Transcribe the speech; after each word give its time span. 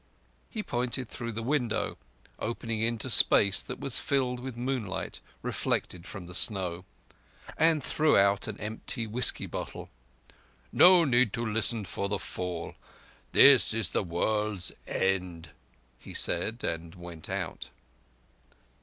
He 0.49 0.63
pointed 0.63 1.09
through 1.09 1.33
the 1.33 1.43
window—opening 1.43 2.81
into 2.81 3.07
space 3.07 3.61
that 3.61 3.79
was 3.79 3.99
filled 3.99 4.39
with 4.39 4.57
moonlight 4.57 5.19
reflected 5.43 6.07
from 6.07 6.25
the 6.25 6.33
snow—and 6.33 7.83
threw 7.83 8.17
out 8.17 8.47
an 8.47 8.59
empty 8.59 9.05
whisky 9.05 9.45
bottle. 9.45 9.91
"No 10.71 11.05
need 11.05 11.31
to 11.33 11.45
listen 11.45 11.85
for 11.85 12.09
the 12.09 12.17
fall. 12.17 12.73
This 13.31 13.75
is 13.75 13.89
the 13.89 14.01
world's 14.01 14.71
end," 14.87 15.51
he 15.99 16.15
said, 16.15 16.63
and 16.63 16.95
went 16.95 17.29
out. 17.29 17.69